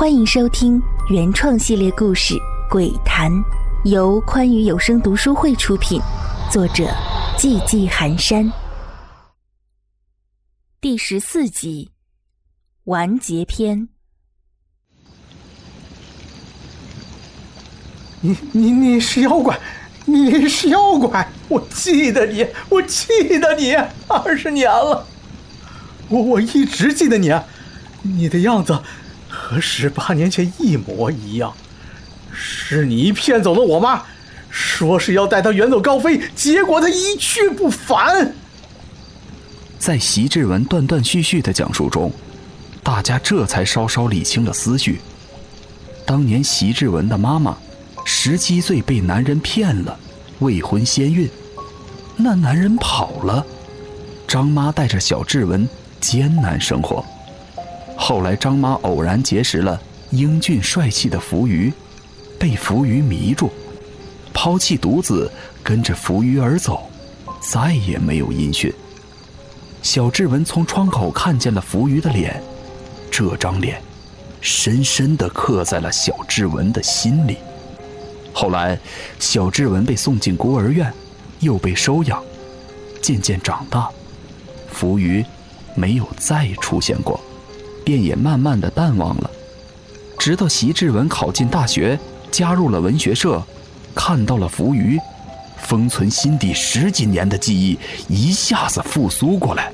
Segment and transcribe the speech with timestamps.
[0.00, 0.80] 欢迎收听
[1.10, 2.32] 原创系列故事
[2.70, 3.30] 《鬼谈》，
[3.84, 6.00] 由宽裕有声读书会出品，
[6.50, 6.84] 作者
[7.36, 8.50] 寂寂寒山。
[10.80, 11.90] 第十四集，
[12.84, 13.90] 完结篇。
[18.22, 19.60] 你你你是妖怪，
[20.06, 21.30] 你是妖怪！
[21.46, 23.74] 我记得你，我记得你，
[24.08, 25.06] 二十年了，
[26.08, 27.30] 我我一直记得你，
[28.00, 28.82] 你的样子
[29.30, 31.54] 和十八年前一模一样，
[32.32, 34.02] 是你骗走了我妈，
[34.50, 38.34] 说是要带她远走高飞，结果她一去不返。
[39.78, 42.12] 在席志文断断续续的讲述中，
[42.82, 45.00] 大家这才稍稍理清了思绪。
[46.04, 47.56] 当年席志文的妈妈。
[48.02, 49.96] 十七岁被男人骗了，
[50.40, 51.28] 未婚先孕，
[52.16, 53.44] 那男人跑了，
[54.26, 55.68] 张妈带着小志文
[56.00, 57.04] 艰难生活。
[58.02, 59.78] 后来张妈偶然结识了
[60.10, 61.70] 英俊帅气的福鱼，
[62.38, 63.50] 被福鱼迷住，
[64.32, 65.30] 抛弃独子
[65.62, 66.90] 跟着福鱼而走，
[67.42, 68.72] 再也没有音讯。
[69.82, 72.42] 小志文从窗口看见了福鱼的脸，
[73.10, 73.80] 这张脸，
[74.40, 77.36] 深深地刻在了小志文的心里。
[78.32, 78.78] 后来，
[79.18, 80.90] 小志文被送进孤儿院，
[81.40, 82.20] 又被收养，
[83.02, 83.90] 渐渐长大。
[84.72, 85.22] 福鱼
[85.74, 87.20] 没有再出现过，
[87.84, 89.30] 便也慢慢的淡忘了。
[90.18, 91.98] 直到席志文考进大学，
[92.30, 93.42] 加入了文学社，
[93.94, 94.98] 看到了福鱼，
[95.58, 99.72] 封存心底十几年的记忆一下子复苏过来，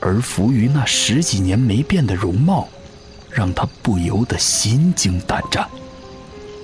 [0.00, 2.68] 而福鱼那十几年没变的容貌，
[3.30, 5.68] 让他不由得心惊胆战，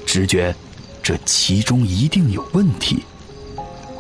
[0.07, 0.55] 直觉。
[1.03, 3.03] 这其中一定有问题。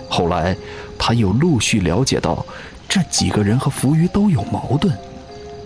[0.08, 0.54] 后来，
[0.98, 2.44] 他又陆续了解到，
[2.86, 4.94] 这几个人和福鱼都有矛盾，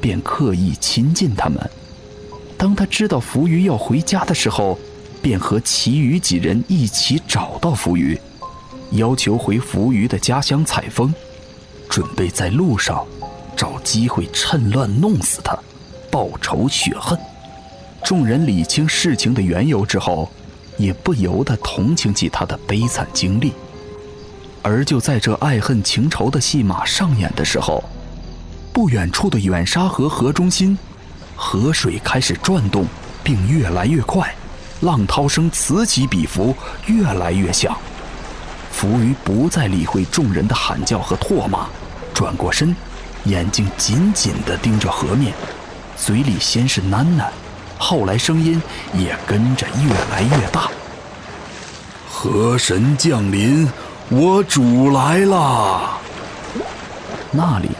[0.04, 1.58] 便刻意亲近他们。
[2.58, 4.78] 当他知道浮鱼要回家的时候，
[5.22, 8.20] 便和其余几人一起找到浮鱼，
[8.90, 11.14] 要求回浮鱼的家乡采风，
[11.88, 13.02] 准备在路上
[13.56, 15.58] 找机会趁乱弄死他，
[16.10, 17.18] 报仇雪恨。
[18.04, 20.30] 众人理清事情的缘由之后。
[20.76, 23.52] 也不由得同情起他的悲惨经历，
[24.60, 27.80] 而就在这爱恨情仇的戏码上演的时候，
[28.74, 30.76] 不远处的远沙河河中心，
[31.36, 32.84] 河水开始转动，
[33.22, 34.34] 并越来越快，
[34.80, 36.52] 浪涛声此起彼伏，
[36.86, 37.72] 越来越响。
[38.72, 41.68] 浮鱼不再理会众人的喊叫和唾骂，
[42.12, 42.74] 转过身，
[43.26, 45.32] 眼睛紧紧地盯着河面，
[45.96, 47.28] 嘴里先是喃喃。
[47.78, 48.60] 后来声音
[48.92, 50.68] 也跟着越来越大。
[52.10, 53.70] 河神降临，
[54.08, 55.96] 我主来了。
[57.30, 57.70] 那里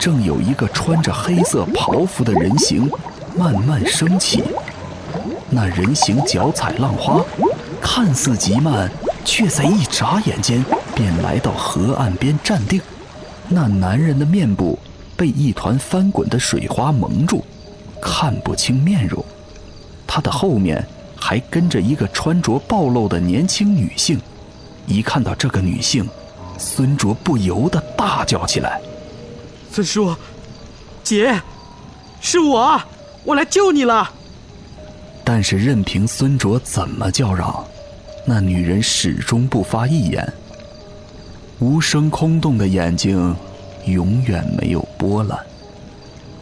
[0.00, 2.90] 正有一个穿着黑色袍服的人形
[3.36, 4.42] 慢慢升起。
[5.50, 7.22] 那人形脚踩浪花，
[7.82, 8.90] 看似极慢，
[9.26, 12.80] 却在一眨眼间便来到河岸边站定。
[13.46, 14.78] 那男人的面部
[15.16, 17.44] 被一团翻滚的水花蒙住。
[18.00, 19.22] 看不清面容，
[20.06, 20.82] 他的后面
[21.14, 24.18] 还跟着一个穿着暴露的年轻女性。
[24.86, 26.08] 一看到这个女性，
[26.56, 28.80] 孙卓不由得大叫起来
[29.72, 30.14] ：“孙叔，
[31.02, 31.40] 姐，
[32.20, 32.80] 是我，
[33.24, 34.10] 我来救你了！”
[35.24, 37.64] 但是任凭孙卓怎么叫嚷，
[38.24, 40.32] 那女人始终不发一言，
[41.58, 43.34] 无声空洞的眼睛
[43.86, 45.38] 永远没有波澜，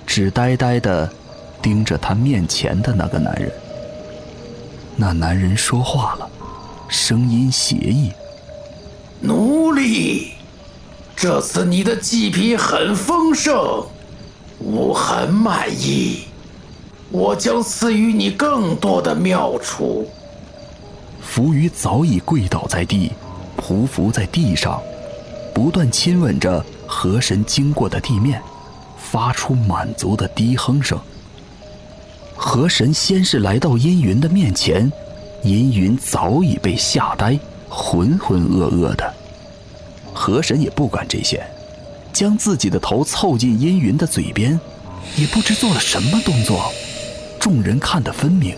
[0.06, 1.10] 只呆呆的。
[1.60, 3.52] 盯着他面前的那个男人，
[4.94, 6.30] 那男人说话了，
[6.88, 8.12] 声音邪异
[9.20, 10.34] ：“奴隶，
[11.20, 13.84] 这次你的祭品很丰盛，
[14.60, 16.20] 我很满意，
[17.10, 20.08] 我将赐予你更多的妙处。”
[21.20, 23.10] 浮鱼早已跪倒在地，
[23.56, 24.80] 匍匐在地上，
[25.52, 28.40] 不断亲吻着河神经过的地面，
[28.96, 30.96] 发出满足的低哼声。
[32.36, 34.88] 河神先是来到阴云的面前，
[35.42, 37.36] 阴云早已被吓呆，
[37.68, 39.12] 浑浑噩噩的。
[40.28, 41.42] 河神也不管这些，
[42.12, 44.60] 将自己的头凑近阴云的嘴边，
[45.16, 46.70] 也不知做了什么动作。
[47.40, 48.54] 众人看得分明，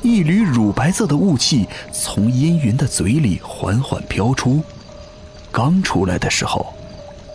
[0.00, 4.62] 一缕乳白色的雾气从阴云的嘴里缓缓飘出。
[5.50, 6.72] 刚出来的时候，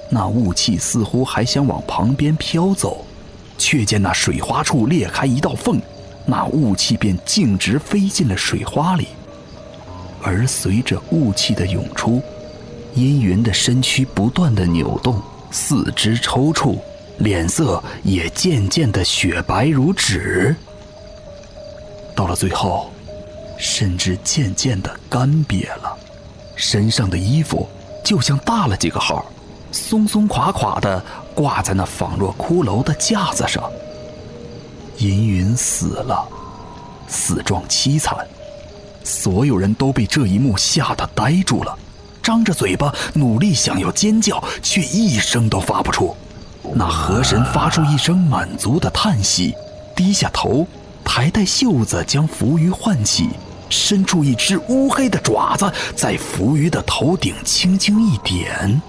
[0.10, 3.04] 那雾气似乎还想往旁边飘走。
[3.58, 5.81] 却见那水花处裂开一道缝，
[6.25, 9.08] 那雾气便径直飞进了水花里。
[10.22, 12.22] 而随着雾气的涌出，
[12.98, 15.22] 阴云的身躯不断的扭动，
[15.52, 16.80] 四肢抽搐，
[17.20, 20.56] 脸色也渐渐的雪白如纸。
[22.16, 22.92] 到了最后，
[23.56, 25.96] 甚至渐渐的干瘪了，
[26.56, 27.70] 身上的衣服
[28.04, 29.24] 就像大了几个号，
[29.72, 31.00] 松松垮垮的
[31.36, 33.64] 挂在那仿若骷髅的架子上。
[34.98, 36.28] 银云死了，
[37.08, 38.18] 死状凄惨，
[39.04, 41.78] 所有人都被这一幕吓得呆住了，
[42.27, 46.13] 张着嘴巴努力想要尖叫，却一声都发不出。
[46.74, 49.56] 那河神发出一声满足的叹息，
[49.95, 50.68] 低下头，
[51.06, 53.29] 抬抬袖子将浮鱼唤起，
[53.69, 58.81] 伸出一只乌黑的爪子，在浮鱼的头顶轻轻一点，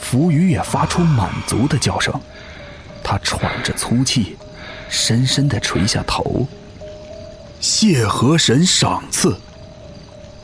[0.00, 2.12] 浮鱼也发出满足的叫声，
[3.04, 4.36] 他喘着粗气。
[4.88, 6.44] 深深的垂下头，
[7.60, 9.36] 谢河神赏赐。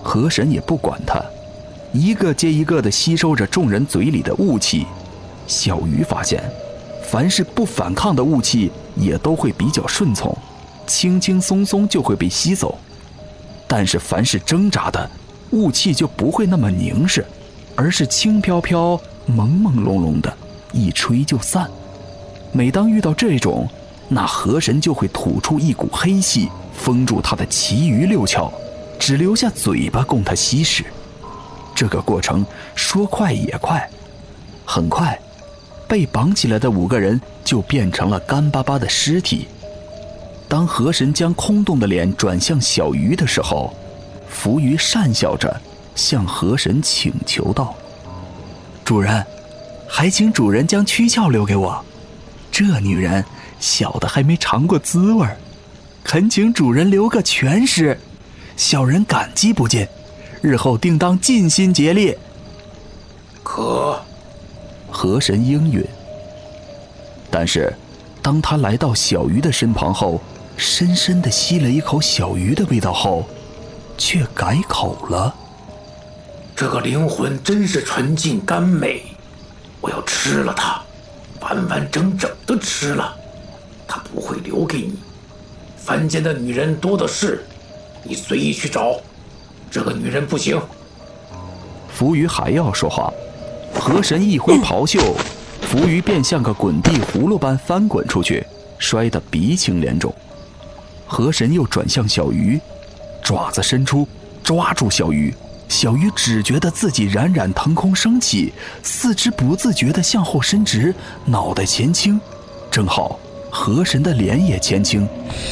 [0.01, 1.21] 河神也不管他，
[1.93, 4.87] 一个接一个的吸收着众人嘴里的雾气。
[5.47, 6.43] 小鱼发现，
[7.03, 10.37] 凡是不反抗的雾气，也都会比较顺从，
[10.87, 12.79] 轻轻松松就会被吸走；
[13.67, 15.11] 但是凡是挣扎的，
[15.51, 17.25] 雾气就不会那么凝实，
[17.75, 18.97] 而是轻飘飘、
[19.29, 20.33] 朦朦胧胧的，
[20.73, 21.69] 一吹就散。
[22.53, 23.69] 每当遇到这种，
[24.09, 28.49] 那河神就会吐出一股黑气，封住他的其余六窍，
[29.01, 30.85] 只留下嘴巴供他吸食。
[31.81, 32.45] 这个过程
[32.75, 33.89] 说快也快，
[34.67, 35.19] 很快，
[35.89, 39.49] 被绑起来的五个人就变成了干巴巴的尸体。
[40.47, 43.75] 当河神将空洞的脸转向小鱼的时候，
[44.29, 45.59] 浮鱼讪笑着
[45.95, 47.75] 向河神请求道
[48.85, 49.25] ：“主人，
[49.89, 51.83] 还请主人将躯壳留给我，
[52.53, 53.25] 这女人。”
[53.59, 55.27] 小的还没尝过滋味
[56.05, 57.99] 恳请主人留个全尸，
[58.55, 59.87] 小人感激不尽，
[60.41, 62.17] 日后定当尽心竭力。
[63.43, 64.01] 可，
[64.91, 65.85] 河神应允。
[67.31, 67.73] 但是，
[68.23, 70.21] 当他来到小鱼的身旁后，
[70.57, 73.27] 深深的吸了一口小鱼的味道后，
[73.97, 75.35] 却改口了。
[76.57, 79.03] 这个灵魂真是纯净甘美，
[79.81, 80.83] 我要吃了它，
[81.41, 83.17] 完完整整的吃了。
[83.87, 84.99] 它不会留给你，
[85.77, 87.45] 凡间的女人多的是，
[88.03, 89.01] 你随意去找。
[89.71, 90.61] 这个女人不行。
[91.93, 93.13] 浮鱼还要说话，
[93.75, 94.99] 河神一挥袍袖，
[95.63, 98.45] 浮鱼便像个滚地葫芦般翻滚出去，
[98.79, 100.13] 摔得鼻青脸肿。
[101.07, 102.59] 河神又转向小鱼，
[103.23, 104.09] 爪子伸出，
[104.43, 105.35] 抓住小鱼。
[105.69, 108.53] 小鱼只觉得自己冉冉腾空升起，
[108.83, 110.93] 四肢不自觉地向后伸直，
[111.25, 112.21] 脑袋前倾，
[112.71, 113.19] 正好。
[113.53, 115.09] 河神的脸也前倾，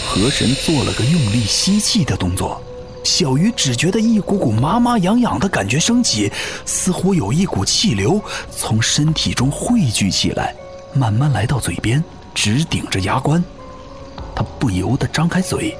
[0.07, 2.61] 河神做了个用力吸气的动作，
[3.09, 6.31] 小鱼只觉得一股股麻麻痒痒的感觉升起，
[6.67, 10.55] 似乎有一股气流从身体中汇聚起来，
[10.93, 13.43] 慢慢来到嘴边，直顶着牙关。
[14.37, 15.75] 他不由得张开嘴，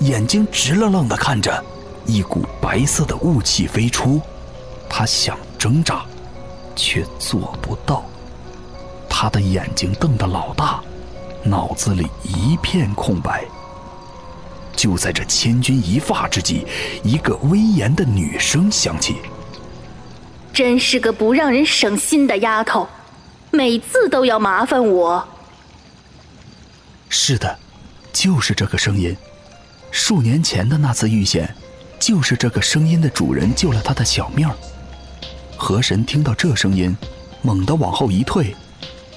[0.00, 1.64] 眼睛直愣愣地看着，
[2.04, 4.20] 一股白色的雾气飞出，
[4.86, 6.04] 他想挣扎，
[6.76, 8.04] 却做不到。
[9.08, 10.82] 他的眼睛瞪得老大。
[11.42, 13.42] 脑子里一片空白。
[14.76, 16.66] 就在这千钧一发之际，
[17.02, 19.16] 一个威严的女声响起
[20.52, 22.86] ：“真是个不让人省心的丫头，
[23.50, 25.26] 每次都要麻烦我。”
[27.08, 27.58] 是的，
[28.12, 29.16] 就是这个声音。
[29.90, 31.54] 数年前的那次遇险，
[32.00, 34.48] 就是这个声音的主人救了他的小命。
[35.56, 36.96] 河神听到这声音，
[37.42, 38.54] 猛地往后一退。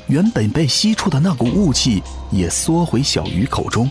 [0.06, 3.90] 原本被吸出的那股雾气也缩回小鱼口中，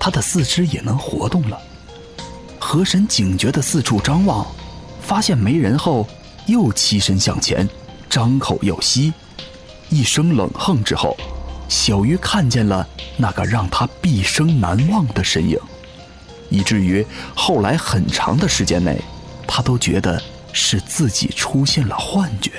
[0.00, 1.60] 他的四肢也能活动了。
[2.58, 4.46] 河神警觉地四处张望，
[5.02, 6.08] 发现没人后，
[6.46, 7.68] 又栖身向前，
[8.08, 9.12] 张口要吸。
[9.90, 11.16] 一声冷哼之后，
[11.68, 15.58] 小鱼看见了那个让他毕生难忘的身影，
[16.48, 17.04] 以至于
[17.34, 19.00] 后来很长的时间内，
[19.46, 22.52] 他都觉得是自己出现了幻觉。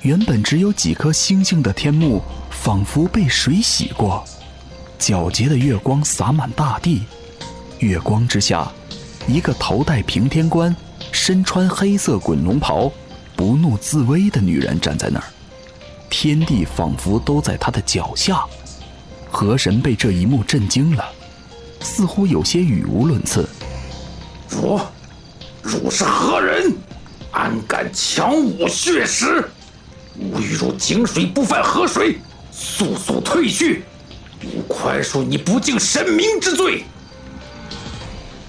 [0.00, 4.24] 原本只有几颗星星的天幕，仿佛被水洗过，
[5.02, 7.02] 皎洁的月光洒满大地。
[7.80, 8.70] 月光之下，
[9.26, 10.74] 一个头戴平天冠、
[11.10, 12.88] 身穿黑色滚龙袍、
[13.34, 15.24] 不怒自威的女人站在那儿，
[16.08, 18.44] 天地仿佛都在她的脚下。
[19.28, 21.04] 河神被这一幕震惊了，
[21.80, 23.48] 似乎有些语无伦次。
[24.48, 24.78] 汝，
[25.62, 26.72] 汝是何人？
[27.32, 29.50] 安敢抢我血食？
[30.16, 32.18] 吾与汝井水不犯河水，
[32.52, 33.82] 速速退去！
[34.42, 36.84] 不宽恕你不敬神明之罪。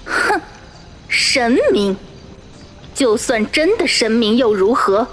[0.04, 0.40] 哼，
[1.08, 1.96] 神明，
[2.94, 5.06] 就算真的神明又如何？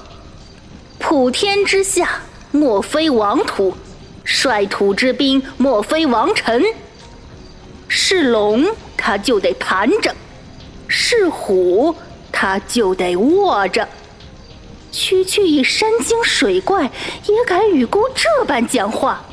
[0.99, 2.21] 普天之下，
[2.51, 3.73] 莫非王土；
[4.23, 6.63] 率土之滨，莫非王臣。
[7.87, 8.65] 是龙，
[8.97, 10.11] 他就得盘着；
[10.87, 11.95] 是虎，
[12.31, 13.87] 他就得卧着。
[14.91, 19.25] 区区一山精水怪，也敢与孤这般讲话？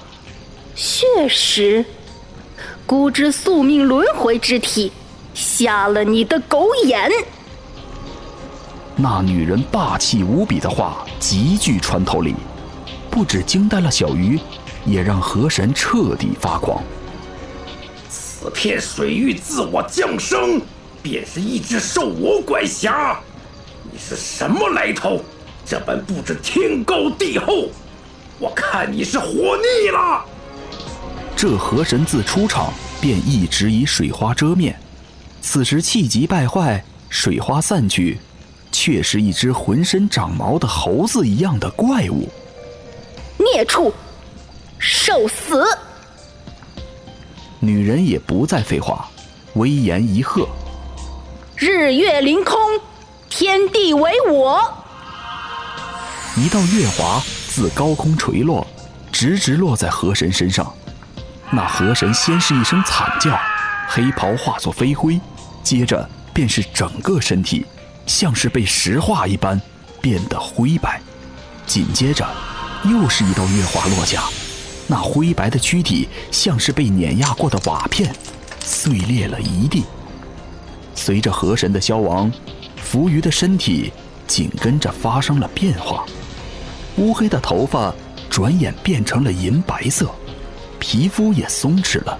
[0.80, 1.84] 确实，
[2.86, 4.92] 孤之宿命轮回之体，
[5.34, 7.10] 瞎了你的狗眼！
[8.94, 12.32] 那女人霸气无比的话，极具穿透力，
[13.10, 14.38] 不止惊呆了小鱼，
[14.84, 16.80] 也让河神彻底发狂。
[18.08, 20.60] 此片水域自我降生，
[21.02, 23.18] 便是一只受我管辖。
[23.90, 25.20] 你是什么来头？
[25.66, 27.68] 这般不知天高地厚，
[28.38, 30.24] 我看你是活腻了。
[31.38, 34.76] 这河神自出场便一直以水花遮面，
[35.40, 38.18] 此时气急败坏，水花散去，
[38.72, 42.28] 却是一只浑身长毛的猴子一样的怪物。
[43.36, 43.94] 孽畜，
[44.80, 45.64] 受死！
[47.60, 49.08] 女人也不再废话，
[49.52, 50.44] 威严一喝
[51.54, 52.58] ：“日月凌空，
[53.30, 54.60] 天地为我。”
[56.36, 58.66] 一道月华自高空垂落，
[59.12, 60.74] 直直落在河神身上。
[61.50, 63.38] 那河神先是一声惨叫，
[63.88, 65.18] 黑袍化作飞灰，
[65.62, 67.64] 接着便是整个身体
[68.06, 69.60] 像是被石化一般
[70.00, 71.00] 变得灰白。
[71.66, 72.26] 紧接着，
[72.84, 74.24] 又是一道月华落下，
[74.86, 78.14] 那灰白的躯体像是被碾压过的瓦片，
[78.60, 79.84] 碎裂了一地。
[80.94, 82.30] 随着河神的消亡，
[82.76, 83.90] 浮鱼的身体
[84.26, 86.04] 紧跟着发生了变化。
[86.96, 87.94] 乌黑的头发
[88.28, 90.10] 转眼变成了银白色，
[90.78, 92.18] 皮肤也松弛了，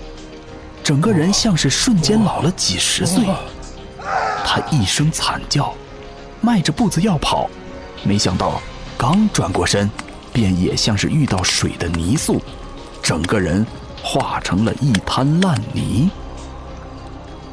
[0.83, 3.25] 整个人像是瞬间老了几十岁。
[4.45, 5.75] 他一声惨叫，
[6.41, 7.49] 迈着步子要跑，
[8.03, 8.61] 没想到
[8.97, 9.91] 刚转过身，
[10.33, 12.41] 便也像是遇到水的泥塑，
[13.03, 13.67] 整个人
[14.03, 16.11] 化成了一滩烂泥。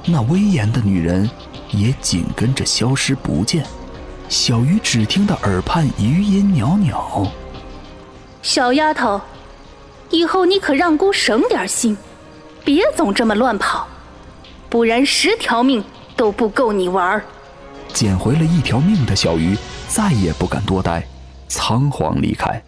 [0.06, 1.30] 那威严的女人
[1.72, 3.66] 也紧跟着消失不见。
[4.30, 7.30] 小鱼只听得耳畔余音袅袅。
[8.42, 9.20] 小丫头，
[10.10, 11.98] 以后你可让姑省点心，
[12.64, 13.88] 别总这么乱跑，
[14.70, 15.84] 不然十条命
[16.16, 17.22] 都不够你玩。
[17.94, 19.58] 捡回了一条命的小鱼
[19.88, 21.06] 再也不敢多待，
[21.48, 22.62] 仓皇离开。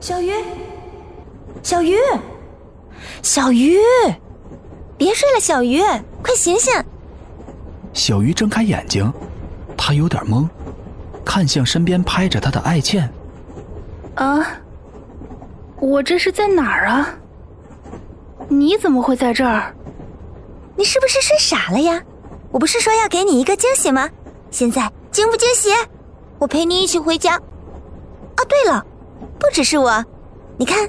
[0.00, 0.32] 小鱼。
[1.60, 1.96] 小鱼，
[3.22, 3.76] 小鱼，
[4.96, 5.82] 别睡了，小鱼，
[6.22, 6.72] 快醒醒！
[7.92, 9.12] 小鱼睁开眼睛，
[9.76, 10.48] 他有点懵，
[11.24, 13.12] 看向身边拍着他的爱倩。
[14.14, 14.46] 啊，
[15.80, 17.08] 我这是在哪儿啊？
[18.48, 19.74] 你怎么会在这儿？
[20.76, 22.02] 你是不是睡傻了呀？
[22.50, 24.08] 我不是说要给你一个惊喜吗？
[24.50, 25.70] 现在惊不惊喜？
[26.38, 27.36] 我陪你一起回家。
[27.36, 28.84] 哦，对了，
[29.38, 30.04] 不只是我，
[30.56, 30.88] 你看。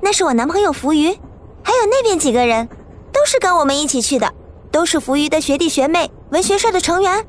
[0.00, 1.08] 那是我男朋友浮鱼，
[1.62, 2.68] 还有那边几个人，
[3.10, 4.30] 都是跟我们一起去的，
[4.70, 7.24] 都是浮鱼的学弟学妹，文学社的成员，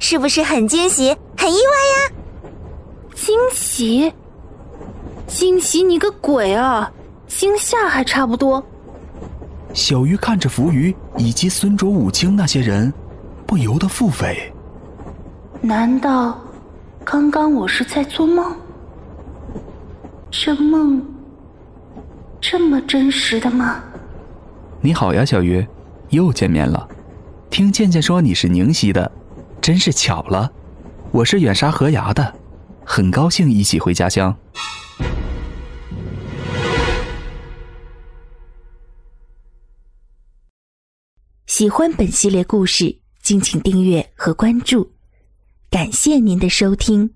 [0.00, 2.12] 是不是很惊喜、很意外呀？
[3.14, 4.12] 惊喜？
[5.28, 6.90] 惊喜你个鬼啊！
[7.28, 8.60] 惊吓还差不多。
[9.72, 12.92] 小鱼看着浮鱼以及孙卓、武清那些人，
[13.46, 14.50] 不由得腹诽：
[15.60, 16.36] 难道
[17.04, 18.56] 刚刚我是在做梦？
[20.32, 21.00] 这梦……
[22.40, 23.76] 这么真实的吗？
[24.80, 25.64] 你好呀，小鱼，
[26.08, 26.88] 又见面了。
[27.52, 29.12] 听倩倩说你是宁西的，
[29.60, 30.50] 真是巧了。
[31.10, 32.34] 我是远沙河崖的，
[32.82, 34.34] 很高兴一起回家乡。
[41.46, 44.90] 喜欢本系列故事，敬请订阅和关注，
[45.68, 47.12] 感谢您的收听。